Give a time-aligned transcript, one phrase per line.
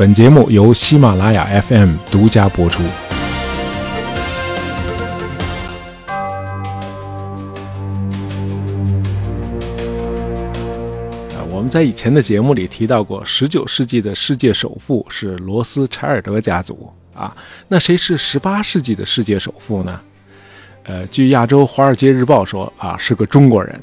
[0.00, 2.82] 本节目由喜马拉雅 FM 独家播出。
[11.50, 17.36] 我们在以前的节目里提到过，十九世纪的世界首富是罗斯柴尔德家族啊。
[17.68, 20.00] 那谁是十八世纪的世界首富呢？
[20.84, 23.78] 呃，据亚洲华尔街日报说啊，是个中国人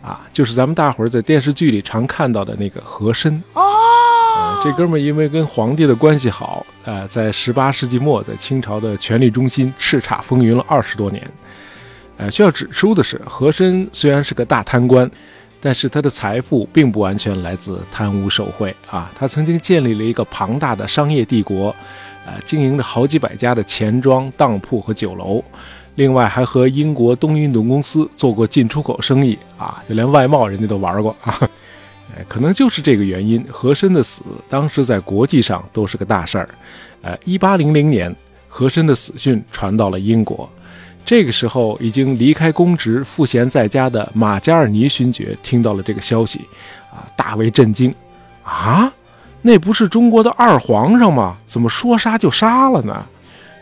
[0.00, 3.62] 啊，就是咱们大伙儿在电视剧里常看到的那个和珅哦。
[4.62, 11.30] 这哥们儿因为跟皇帝的关系好，呃，在十八世纪末在清朝的权力中心叱咤风云了二十多年。
[12.16, 15.10] 呃，需要指出的是，和珅虽然是个大贪官。
[15.60, 21.74] 但是他的财富并不完全来自贪污受贿啊，他曾经建立了一个庞大的商业帝国，
[22.24, 25.42] 呃，经营着好几百家的钱庄、当铺和酒楼，
[25.96, 31.36] 另外还和英国东印度公司做过进出口生意啊，就连外贸人家都玩过啊，
[32.16, 36.48] 哎，可能就是这个原因，和珅的死当时在国际上都是个大事儿，
[37.02, 38.14] 呃，一八零零年，
[38.48, 40.48] 和珅的死讯传到了英国。
[41.04, 46.40] 这个时候，已经离开公职、赋闲在家的马加尔尼勋爵听到了这个消息，
[46.90, 47.94] 啊，大为震惊。
[48.42, 48.92] 啊，
[49.42, 51.36] 那不是中国的二皇上吗？
[51.44, 53.06] 怎么说杀就杀了呢？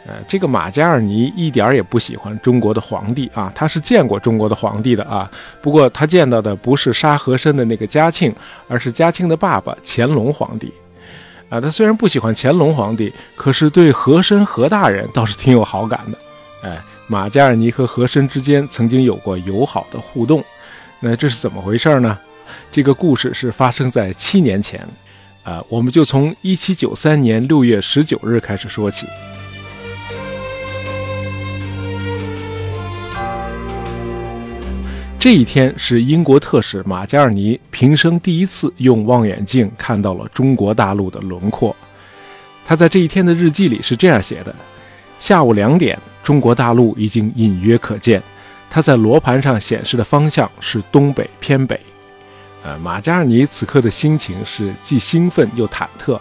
[0.06, 5.30] 呃，这个马加尔尼一点也不喜欢中国的皇帝啊，他是见过中国的皇帝的啊。
[5.60, 8.34] 不过他见到的不是杀和珅的那个嘉庆，
[8.68, 10.72] 而是嘉庆的爸爸乾隆皇帝。
[11.48, 16.68] 啊，他虽然不喜欢乾隆皇帝，可是对和珅和大人倒是挺有好感的。
[16.68, 16.80] 哎。
[17.08, 20.42] 马加尔尼和和珅之间曾经有过友好的互动，
[20.98, 22.18] 那这是怎么回事呢？
[22.72, 24.84] 这个故事是发生在七年前，
[25.44, 29.06] 啊，我们就从一七九三年六月十九日开始说起。
[35.26, 41.74] 这一天是英国特使马加尔尼平生第一次用望远镜看到了中国大陆的轮廓。
[42.64, 44.54] 他在这一天的日记里是这样写的：
[45.18, 45.98] 下午两点。
[46.22, 48.22] 中国大陆已经隐约可见，
[48.70, 51.80] 它在罗盘上显示的方向是东北偏北。
[52.62, 56.16] 呃，马加尔尼此刻的心情是既兴奋又忐忑。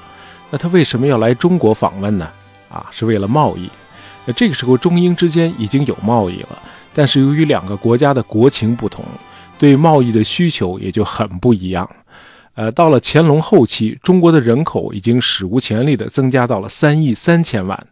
[0.50, 2.28] 那他为什么要来中国访问呢？
[2.70, 3.70] 啊，是为了贸易。
[4.26, 6.60] 那这个时候中英之间已经有贸易了，
[6.96, 9.04] 但是由于两个国家的国情不同，
[9.60, 11.88] 对贸易的需求也就很不一样。
[12.54, 17.88] 呃，到了乾隆后期，中国的人口已经史无前例地增加到了三亿三千万。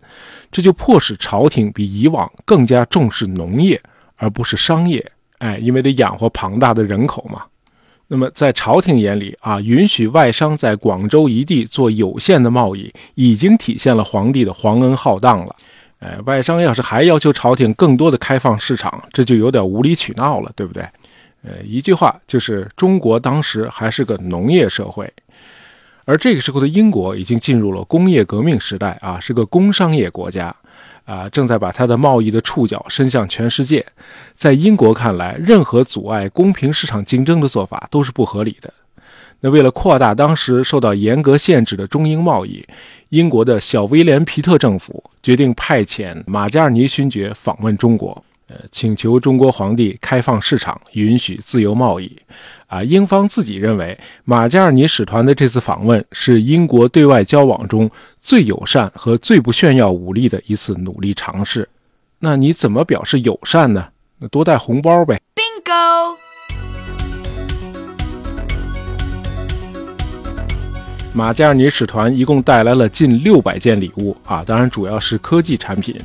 [0.50, 3.81] 这就迫使朝廷比以往更加重视农业，
[4.16, 5.12] 而不是商业。
[5.40, 7.41] 哎，因为得养活庞大的人口嘛。
[8.08, 15.53] 那么在朝廷眼里啊，允许外商在广州一地做有限的贸易，已经体现了皇帝的皇恩浩荡了。
[16.03, 20.84] 哎，外商要是还要求朝廷更多的开放市场，这就有点无理取闹了，对不对？
[21.44, 25.12] 呃，一句话就是，中国当时还是个农业社会。
[26.03, 30.53] 而这个时候的英国已经进入了工业革命时代啊，是个工商业国家，
[31.06, 33.85] 啊，正在把它的贸易的触角伸向全世界。
[34.34, 38.74] 在英国看来，任何阻碍公平市场竞争的做法都是不合理的。
[39.43, 42.65] 那为了扩大当时受到严格限制的中英贸易，
[43.09, 48.23] 英国的小威廉皮特政府决定派遣马加尔尼勋爵访问中国。
[48.47, 52.09] 呃，请求中国皇帝开放市场，允许自由贸易。
[52.67, 61.67] 啊，英方自己认为，马加尔尼使团的这次访问是英国对外交往中最友善和最不炫耀武力的一次努力尝试。
[62.19, 63.87] 那你怎么表示友善呢？
[64.19, 65.19] 那多带红包呗。
[65.35, 66.32] Bingo。
[71.13, 75.96] 马加尔尼使团一共带来了近六百件礼物啊，当然主要是科技产品。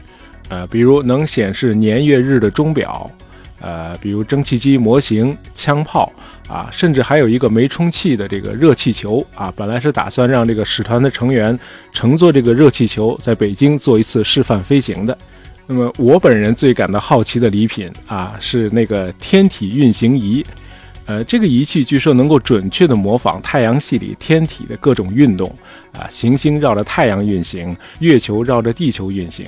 [0.50, 3.10] 呃，比如能显示年月日的钟表，
[3.60, 6.10] 呃，比如蒸汽机模型、枪炮
[6.48, 9.52] 啊，甚至还有一个没充气的这个热气球啊。
[9.56, 11.58] 本来是打算让这个使团的成员
[11.92, 15.16] 乘坐这个热气球在北京做一次示范飞行的。
[15.66, 20.44] 那么我本人最感到好奇的礼品啊，是那个天体运行仪。
[21.08, 25.50] 呃，这个仪器据说能够准确地模仿太阳系里天体的各种运动
[25.94, 29.46] 啊，行星绕着太阳运行，月球绕着地球运行。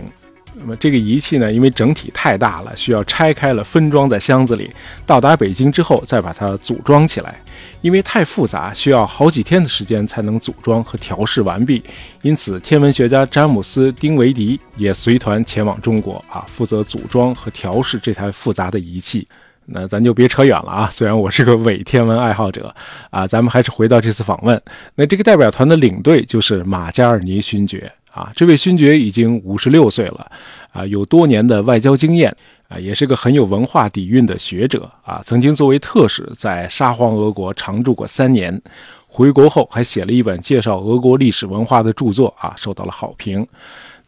[0.55, 4.71] 那么这个仪器呢，因为整体太大了，需要拆开了分装在箱子里，
[5.05, 7.39] 到达北京之后再把它组装起来。
[7.83, 11.83] 因为太复杂，需要好几天的时间才能组装和调试完毕。
[12.23, 19.29] 因此，天文学家詹姆斯·丁维迪也随团前往中国啊，负责组装和调试这台复杂的仪器。
[19.73, 22.75] 那咱就别扯远了啊，虽然我是个伪天文爱好者
[23.11, 24.61] 啊，咱们还是回到这次访问。
[24.95, 27.93] 那这个代表团的领队就是马加尔尼勋爵。
[28.13, 30.29] 啊，这位勋爵已经五十六岁了，
[30.73, 32.37] 啊，有多年的外交经验，
[32.69, 38.61] 啊，也是个很有文化底蕴的学者，啊，曾经作为特使在沙皇俄国常驻过三年，
[39.07, 43.47] 回国后还写了一本介绍俄国历史文化的著作啊，受到了好评。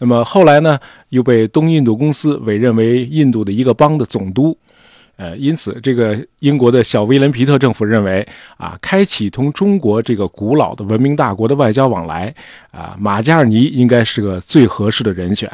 [0.01, 0.77] 那么后来呢，
[1.11, 4.59] 又被东印度公司委任为印度的一个邦的总督。
[5.17, 8.27] 呃，因此，这个英国的小威廉皮特政府认为
[8.57, 12.35] 啊，开启同中国这个古老的文明大国的外交往来
[12.71, 15.51] 啊，马加尔尼应该是个最合适的人选。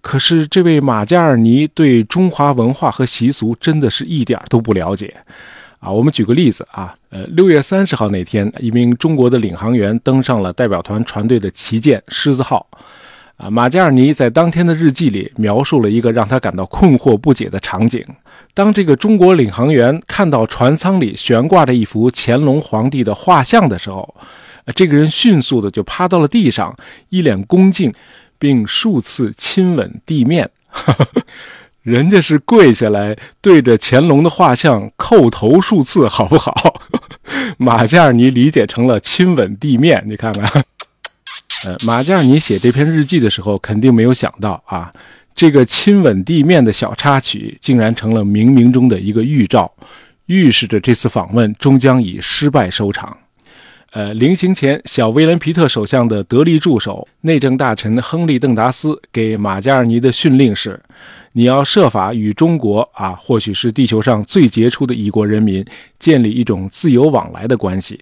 [0.00, 5.12] 可是，这位马加尔尼对中华文化和习俗真的是一点都不了解
[5.80, 5.90] 啊！
[5.90, 12.66] 我们举个例子啊，呃，六月三十号那天，一名中国的领航员登上了代表团船队的旗舰“狮子号”。
[13.36, 18.04] 啊，马加尔尼在当天的日记里描述了一个让他感到困惑不解的场景：
[18.58, 24.16] 当这个中国领航员看到船舱里悬挂着一幅乾隆皇帝的画像的时候，
[24.74, 26.74] 这个人迅速的就趴到了地上，
[27.08, 27.94] 一脸恭敬，
[28.36, 30.50] 并数次亲吻地面。
[31.82, 36.82] 人家是跪下来对着乾隆的画像叩头数次，好不好？
[37.58, 40.64] 马加尔尼理解成了亲吻地面，你看看。
[41.64, 44.92] 呃，马加尔尼写这篇日记的时候，肯定没有想到啊，
[45.38, 49.72] 这个亲吻地面的小插曲，竟然成了冥冥中的一个预兆，
[50.26, 53.16] 预示着这次访问终将以失败收场。
[53.92, 60.82] 呃，临行前，小威廉皮特首相的得力助手、内政大臣亨利邓达斯给马加尔尼的训令是：
[61.34, 65.64] 你要设法与中国啊，或许是地球上最杰出的一国人民，
[66.00, 68.00] 建立一种自由往来的关系。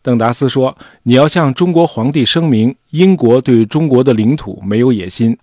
[0.00, 0.74] 邓达斯说
[1.04, 5.36] ：“你要向中国皇帝声明，英国对中国的领土没有野心，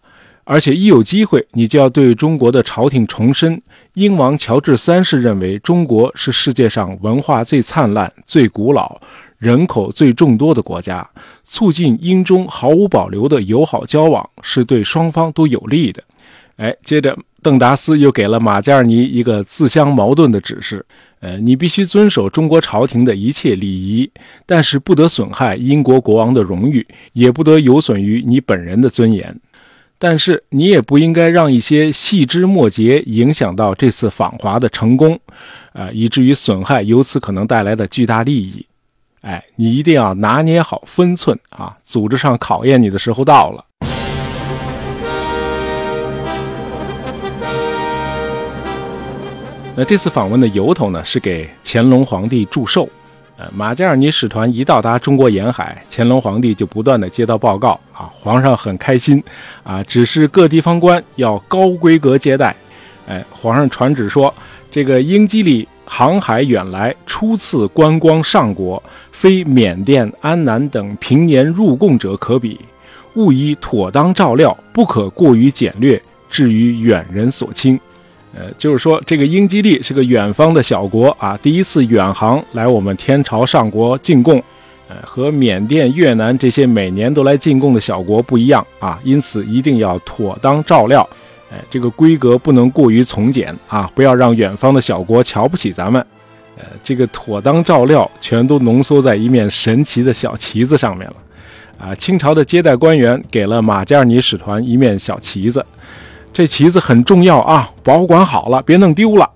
[0.51, 3.61] 而且一有机会，你就要对中国的朝廷重申，
[3.93, 8.99] 英王乔治三世认为中国是世界上文化最灿烂、最古老、
[9.37, 11.07] 人口最众多的国家，
[11.43, 16.03] 促进英中毫无保留的友好交往是对双方都有利的。”
[16.57, 20.83] 哎，接着邓达斯又给了马加尔尼一个自相矛盾的指示。
[21.19, 24.09] 呃，你必须遵守中国朝廷的一切礼仪，
[24.47, 29.39] 但是不得损害英国国王的荣誉，也不得有损于你本人的尊严。
[30.01, 35.19] 但是你也不应该让一些细枝末节影响到这次访华的成功，
[35.73, 38.65] 啊，以至于损害由此可能带来的巨大利益。
[39.19, 41.75] 哎，你一定要拿捏好分寸啊！
[41.83, 43.65] 组织上考验你的时候到了。
[49.75, 52.87] 那这次访问的由头呢，是给乾隆皇帝祝寿。
[53.39, 59.23] 呃，马加尔尼使团一到达中国沿海，乾隆皇帝就不断的接到报告啊，皇上很开心
[59.63, 62.53] 啊，只是各地方官要高规格接待。
[63.07, 64.33] 哎，皇上传旨说，
[64.69, 68.83] 这个英吉利航海远来，初次观光上国，
[69.13, 72.59] 非缅甸、安南等平年入贡者可比，
[73.15, 77.79] 务以妥当照料，不可过于简略，至于远人所轻。
[78.39, 84.41] 呃，就是说，这个英吉利是个远方的小国啊，第一次远航来我们天朝上国进贡，
[84.87, 91.05] 呃，和缅甸、越南这些每年都来进贡的小国不一样啊，因此一定要妥当照料，
[91.51, 96.01] 哎，这个规格不能过于从简啊，不要让远方的小国瞧不起咱们。
[96.57, 101.15] 呃，这个妥当照料全都浓缩在一面神奇的小旗子上面了，
[101.77, 105.65] 啊，清朝的接待官员给了马加尔尼使团一面小旗子。
[106.31, 109.29] 这旗子很重要啊，保管好了，别弄丢了。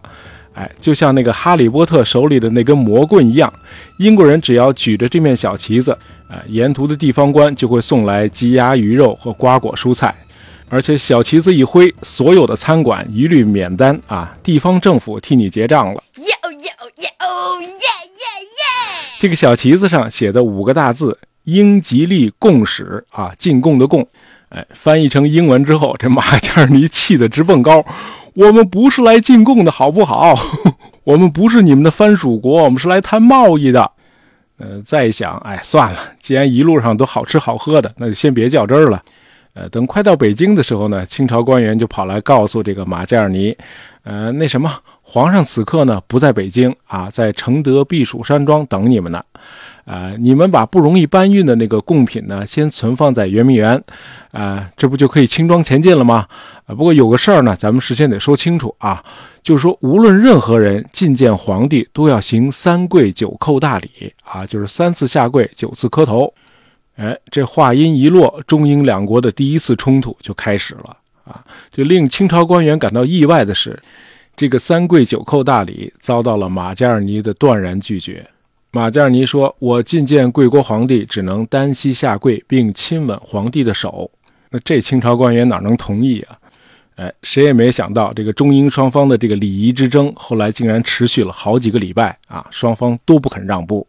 [0.54, 3.52] 哎，就像那个哈利波特手里的那根魔棍一样，
[3.98, 5.92] 英国人只要举着这面小旗子，
[6.30, 10.14] 啊，沿途的地方官就会送来鸡鸭鱼肉和瓜果蔬菜，
[10.70, 16.04] 而且小旗子一挥，所有的餐馆一律免单啊，地方政府替你结账了。
[16.18, 19.20] 耶哦耶哦耶哦耶耶耶！
[19.20, 24.08] 这个小旗子上写的五个大字“英吉利共使”啊，进贡的贡。
[24.54, 27.84] 哎，翻译成英文之后，这马加尔尼气得直蹦高。
[28.36, 30.36] 我们不是来进贡的，好不好？
[31.06, 33.92] 我们不是你们的藩属国，我们是来谈贸易的。
[34.58, 39.02] 呃，再一想，哎，算了，既然一路上都好吃好喝的，那就先别较真儿了。
[39.56, 43.56] 呃，等快到北京的时候呢，清朝官员就跑来告诉这个马加尔尼，
[44.04, 49.24] 呃，那什么，皇上此刻呢不在北京啊，在承德避暑山庄等你们呢。
[49.86, 53.84] 啊，你们把不容易搬运的那个贡品呢，先存放在圆明园，
[54.32, 56.26] 啊，这不就可以轻装前进了吗？
[56.66, 59.04] 啊，不过有个事儿呢，咱们事先得说清楚啊，
[59.42, 66.34] 就是说，无论任何人觐见皇帝，都要行三跪九叩大礼啊，就是三次下跪，九次磕头。
[66.96, 71.44] 哎，这话音一落，中英两国的第一次冲突就开始了啊。
[71.72, 73.78] 这令清朝官员感到意外的是，
[74.38, 78.26] 这个三跪九叩大礼遭到了马加尔尼的断然拒绝。
[78.76, 84.10] 马加尔尼说：“我觐见贵国皇帝，只能单膝下跪，并亲吻皇帝的手。”
[84.50, 86.36] 那这清朝官员哪能同意啊？
[86.96, 92.44] 哎，谁也没想到，这个中英双方的这个礼仪之争，后来竟然持续了好几个礼拜啊！
[92.50, 93.86] 双方都不肯让步。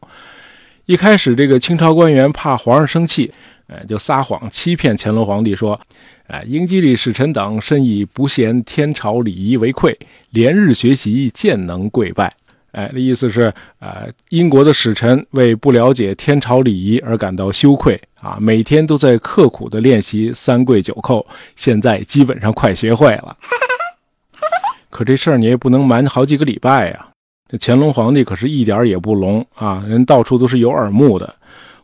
[0.85, 3.33] 一开始，这个清朝官员怕皇上生气，
[3.69, 5.81] 呃，就撒谎欺骗乾隆皇帝说，
[6.27, 9.99] 哎，英吉利使臣等甚以不嫌天朝礼仪为愧，
[10.29, 12.35] 连日学习，渐能跪拜。
[12.75, 23.37] 哎，的意思是，呃，英国的使臣为不了解天朝礼仪而感到羞愧啊，每天都在刻苦的练习三跪九叩，现在基本上快学会了。
[24.91, 27.09] 可这事儿你也不能瞒好几个礼拜呀。
[27.49, 31.33] 这乾隆皇帝可是一点儿也不聋啊，人到处都是有耳目的。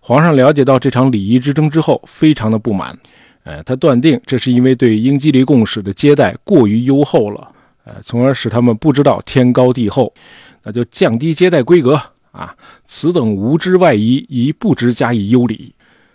[0.00, 2.98] 皇上了解到这场礼仪之争之后，非常的不满，
[3.44, 7.52] 呃，他断定这是因为对英吉利贡使的接待过于优厚了，
[7.84, 10.12] 呃，从而使他们不知道天高地厚，
[10.62, 12.00] 那就降低接待规格
[12.32, 12.54] 啊。
[12.84, 15.74] 此等无知外夷，宜不知加以优礼。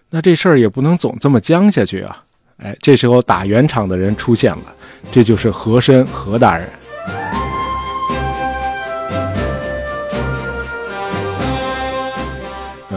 [0.09, 2.23] 那这事儿也不能总这么僵下去啊。
[2.57, 4.63] 哎，这时候打圆场的人出现了，
[5.11, 6.69] 这就是和珅何大人。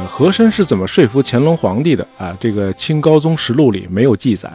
[0.07, 2.37] 和珅是怎么说服乾隆皇帝的啊？
[2.41, 4.51] 这个《清高宗实录》里没有记载，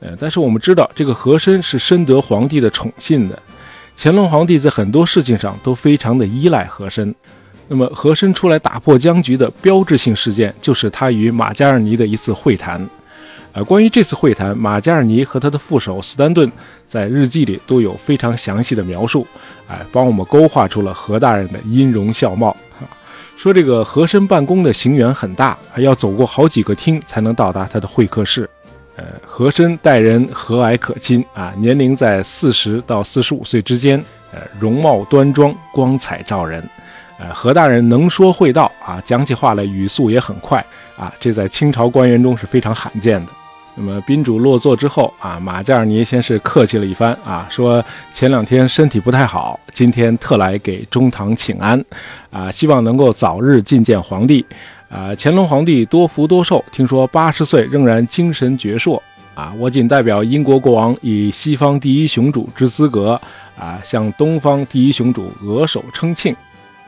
[0.00, 3.40] 呃，但是我们知道这个和珅是深得皇帝的宠信的，
[3.96, 7.14] 乾隆皇帝在很多事情上都非常的依赖和珅。
[7.66, 12.86] 那么和珅出来打破僵局的标志性事件，就是他与马加尔尼的一次会谈。
[13.52, 16.52] 呃，关于这次会谈，马加尔尼和他的副手斯丹顿
[16.84, 19.26] 在日记里都有非常详细的描述，
[19.66, 22.54] 哎，帮我们勾画出了何大人的音容笑貌。
[23.38, 28.48] 说这个和珅办公的行辕很大，还要走过好几个厅才能到达他的会客室。
[28.96, 36.62] 呃，和珅待人和蔼可亲啊，年龄在四十到四十五岁之间，呃，容貌端庄，光彩照人。
[37.18, 40.64] 呃，何大人能说会道啊，讲起话来语速也很快
[40.98, 43.32] 啊，这在清朝官员中是非常罕见的。
[43.78, 51.82] 那么宾主落座之后啊，马加尔尼先是客气了一番啊，说前两天身体不太好，今天特来给中堂请安，
[52.30, 54.44] 啊，希望能够早日觐见皇帝，
[54.88, 59.00] 啊，乾隆皇帝多福多寿，听说八十岁仍然精神矍铄，
[59.34, 63.20] 啊，我仅代表英国国王以西方第一雄主之资格，
[63.58, 66.34] 啊，向东方第一雄主额手称庆。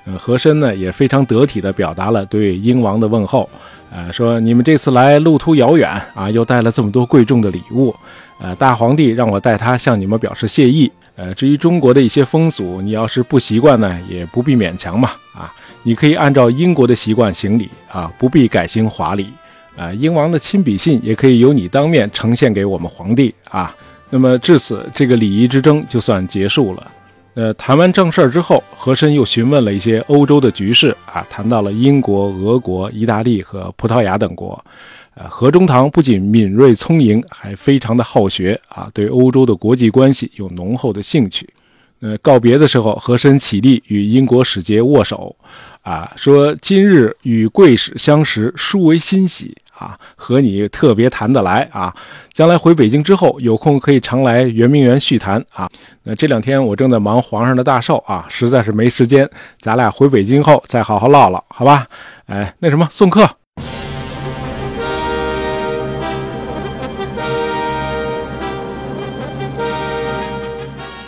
[0.05, 3.47] 呃，和珅呢也非常得体地表达了对英王的问候，
[3.91, 7.95] 呃，说你们这次来路途遥远啊，又带了这么多贵重的礼物，
[8.41, 10.91] 呃，大皇帝让我代他向你们表示谢意。
[11.17, 15.53] 呃，至于中国的一些风俗，你要是不习惯呢，也不必勉强嘛，啊，
[15.89, 19.33] 你可以按照英国的习惯行礼啊，不必改行华礼。
[19.75, 23.75] 啊，英王的亲笔信也可以由你当面呈现给我们皇帝啊。
[24.11, 26.93] 那么至此，这个礼仪之争就算结束了。
[27.33, 34.63] 呃，谈完正事儿之后，和珅又询问了一些欧洲的局势啊，谈到了英国、俄国、意大利和葡萄牙等国。
[35.15, 41.49] 呃，何中堂不仅敏锐聪颖，还非常的好学啊，对欧洲的国际关系有浓厚的兴趣。
[42.01, 45.35] 呃，告别的时候，和珅起立与英国使节握手，
[45.89, 49.57] 啊，说今日与贵使相识，殊为欣喜。
[49.79, 51.95] 啊，和你特别谈得来啊！
[52.33, 55.71] 将来回北京之后，有空可以常来圆明园叙谈啊。
[56.03, 59.31] 那这两天我正在忙皇上的大寿啊，实在是没时间。
[59.61, 61.87] 咱俩回北京后再好好唠唠，好吧？
[62.27, 63.25] 哎，那什么，送客。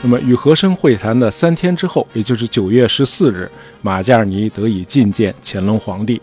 [0.03, 3.51] 那么与和珅会谈的三天之后，也就是九月十四日，
[3.83, 6.21] 马加尔尼得以觐见乾隆皇帝。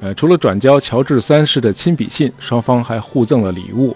[0.00, 3.94] 呃，除了转交乔治三世的亲笔信，双方还互赠了礼物。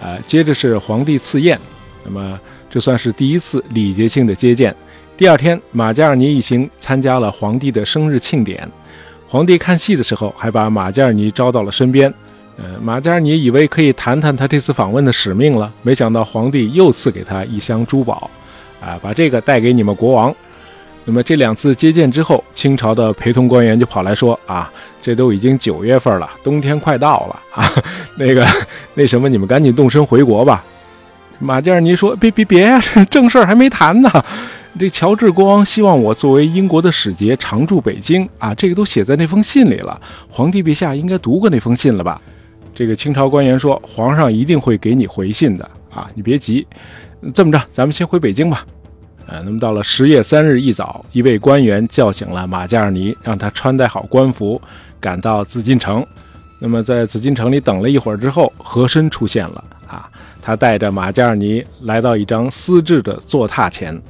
[0.00, 1.58] 呃，接着是皇帝赐宴，
[2.04, 2.38] 那么
[2.68, 4.74] 这算是第一次礼节性的接见。
[5.16, 8.68] 第二天，马加尔尼一行参加了皇帝的生日庆典。
[9.28, 12.12] 皇帝看戏的时候，还把马加尔尼招到了身边。
[12.56, 18.30] 呃，马加尔尼以为可以谈谈他这次访问的使命了，没想到皇帝又赐给他一箱珠宝，
[18.84, 20.34] 啊，把这个带给你们国王。
[21.06, 24.70] 那么这两次接见之后，清朝的陪同官员就跑来说啊，
[25.02, 27.70] 这都已经九月份了，冬天快到了啊，
[28.16, 28.46] 那个
[28.94, 30.64] 那什么，你们赶紧动身回国吧。
[31.38, 34.10] 马加尔尼说：“别别别呀，正事儿还没谈呢。
[34.78, 40.00] 这乔治国王希望我作为英国的使节常驻北京啊，这个都写在那封信里了。
[40.28, 42.20] 皇帝陛下应该读过那封信了吧？”
[42.74, 46.66] 这个清朝官员说：“皇上一定会给你回信的啊，你别急。
[47.34, 48.64] 这么着，咱们先回北京吧。”
[49.26, 54.60] 呃，那么到了十月三日一早，一位官员叫醒了马加尔尼，让他穿戴好官服，
[55.00, 56.04] 赶到紫禁城。
[56.58, 60.08] 那么在紫禁城里等了一会儿之后，和珅出现了啊，
[60.40, 64.00] 他带着马加尔尼来到一张丝质的坐榻前，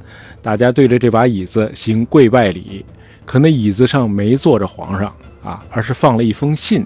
[0.41, 2.85] 大家对着这把椅子行跪拜礼。
[3.25, 5.11] 可那椅子上没坐着皇上
[5.43, 6.85] 啊，而是放了一封信。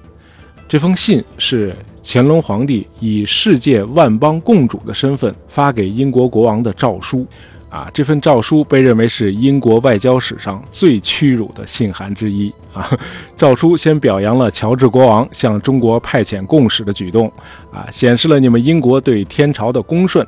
[0.67, 7.27] 这封信是乾隆皇帝以世界万邦共主的身份发给英国国王的诏书。
[7.69, 12.89] 啊，这份诏书被认为是英国外交史上最屈辱的信函之一啊。
[13.37, 17.31] 诏书先表扬了乔治国王向中国派遣贡使的举动，
[17.71, 20.25] 啊，显示了你们英国对天朝的恭顺。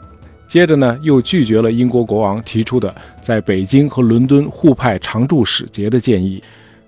[0.48, 6.44] 接着呢，又拒绝了英国国王提出的在北京和伦敦互派常驻使节的建议。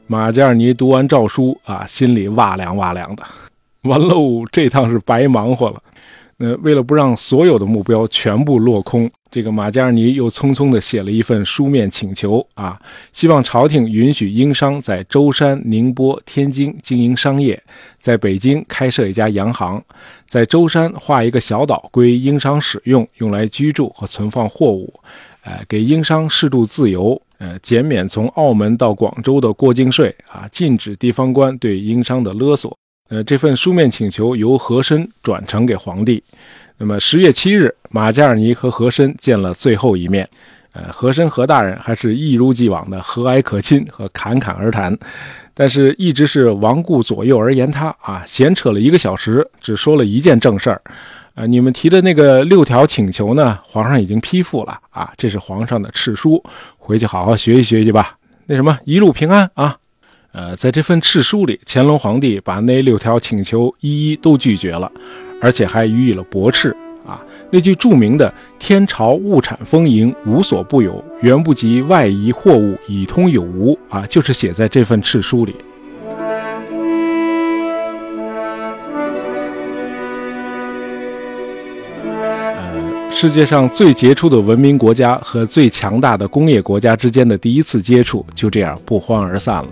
[0.06, 3.24] 马加尔尼读完诏书啊，心里哇凉哇凉的，
[3.84, 5.82] 完喽，这趟是白忙活了。
[6.44, 12.78] 呃为了不让所有的目标全部落空，这个马加尔尼又匆匆地写了一份书面请求啊，
[13.14, 17.64] 希望朝廷允许英商在舟山、宁波、天津经营商业，
[17.98, 19.82] 在北京开设一家洋行，
[20.28, 24.94] 在舟山划一个小岛归英商使用，用来居住和存放货物，
[25.46, 32.78] 呃，给英商适度自由，呃，减免从澳门到广州的过境税啊，禁止地方官对英商的勒索。
[33.10, 36.24] 呃，这份书面请求由和珅转呈给皇帝。
[36.78, 40.28] 那么十月七日，马加尔尼和和珅见了最后一面。
[40.72, 44.98] 呃，和珅和大人还是一如既往的和蔼可亲和侃侃而谈，
[45.54, 50.82] 但是一直是王顾左右而言他啊，闲扯了一个小时，只说了一件正事儿。
[51.36, 56.44] 呃，你们提的那个六条请求呢，皇上已经批复了啊，这是皇上的敕书，
[56.80, 58.18] 回去好好学习学习吧。
[58.48, 59.78] 那什么，一路平安啊。
[60.34, 64.92] 呃，在这份敕书里，乾隆皇帝把那六条请求一一都拒绝了，
[65.40, 66.76] 而且还予以了驳斥。
[67.06, 67.22] 啊，
[67.52, 75.54] 那句著名的“天朝物产丰盈，无所不有，远不及外夷货物以通有无”啊，就是写在这份敕书里。
[82.32, 89.70] 呃，世界上最杰出的文明国家和最强大的工业国家之间的第一次接触，就这样不欢而散了。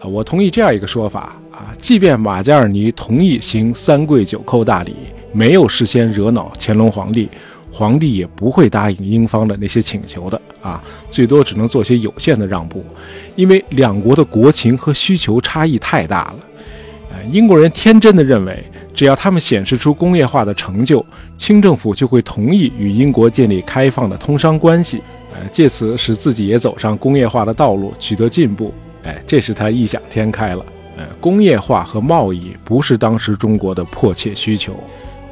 [0.00, 4.94] 啊，我同意这样一个说法啊，即便马加尔尼同意行三跪九叩大礼，
[5.32, 7.28] 没有事先惹恼乾隆皇帝，
[7.72, 12.84] 皇帝也不会答应英方的那些请求的啊，最多只能做些有限的让步，
[13.34, 16.36] 因为两国的国情和需求差异太大了。
[17.10, 18.62] 呃，英国人天真的认为，
[18.94, 21.04] 只要他们显示出工业化的成就，
[21.36, 25.00] 清政府就会同意与英国建立开放的通商关系，
[25.32, 28.72] 呃，借此使自己也走上工业化的道路，取得进步。
[29.04, 30.64] 哎，这是他异想天开了。
[30.96, 34.74] 呃，工业化和贸易不是当时中国的迫切需求。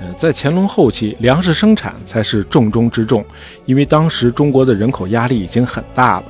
[0.00, 3.24] 呃，在乾隆后期，粮食生产才是重中之重，
[3.64, 6.24] 因为当时中国的人口压力已经很大了。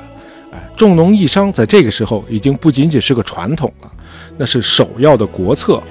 [0.53, 3.93] 哎，重农抑商在这个时候已经不仅仅是个传统了，
[4.39, 5.83] 那是首要的国策。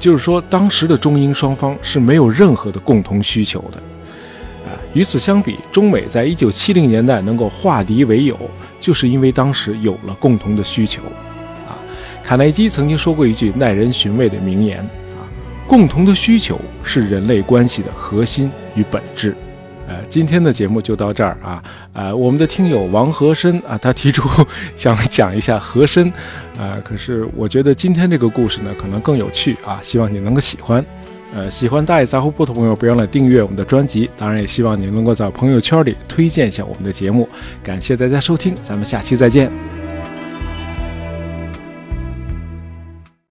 [0.00, 3.80] 就是说，当时的中英双方是没有任何的共同需求的。
[4.94, 8.38] 与此相比，中美在一九七零年代能够化敌为友。
[8.80, 11.00] 就是因为当时有了共同的需求，
[11.66, 11.72] 啊，
[12.22, 15.24] 卡耐基曾经说过一句耐人寻味的名言，啊，
[15.66, 19.34] 共同的需求是人类关系的核心与本质。
[19.88, 24.28] 呃，今天的节目就到这儿啊，呃，我们的听友王和珅啊，他提出
[24.76, 26.12] 想讲一下和珅，
[26.58, 30.84] 啊，可是我觉得今天这个故事呢，可能更有趣啊，希望你能够喜欢。
[31.34, 34.08] 呃，喜欢大爷杂货铺的朋友，别忘了订阅我们的专辑。
[34.16, 37.28] 当然，也希望您能够在朋友圈里推荐一下我们的节目。
[37.62, 39.73] 感谢大家收听，咱们下期再见。